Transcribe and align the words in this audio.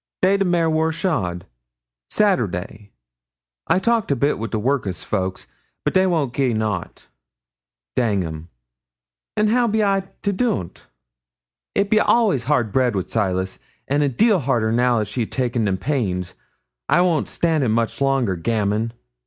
'Day 0.23 0.35
the 0.35 0.43
mare 0.43 0.67
wor 0.67 0.91
shod 0.91 1.45
Saturday. 2.09 2.91
I 3.67 3.77
talked 3.77 4.09
a 4.11 4.15
bit 4.15 4.39
wi' 4.39 4.47
the 4.47 4.57
workus 4.59 5.03
folk, 5.03 5.41
but 5.85 5.93
they 5.93 6.07
won't 6.07 6.33
gi'e 6.33 6.55
nout 6.55 7.05
dang 7.95 8.23
'em 8.23 8.49
an' 9.37 9.49
how 9.49 9.67
be 9.67 9.83
I 9.83 9.99
to 10.23 10.33
do't? 10.33 10.87
It 11.75 11.91
be 11.91 11.99
all'ays 12.01 12.45
hard 12.45 12.71
bread 12.71 12.95
wi' 12.95 13.03
Silas, 13.03 13.59
an' 13.87 14.01
a 14.01 14.09
deal 14.09 14.39
harder 14.39 14.71
now 14.71 15.03
she' 15.03 15.27
ta'en 15.27 15.65
them 15.65 15.77
pains. 15.77 16.33
I 16.89 17.01
won't 17.01 17.27
stan' 17.27 17.61
it 17.61 17.67
much 17.69 18.01
longer. 18.01 18.35
Gammon! 18.35 18.93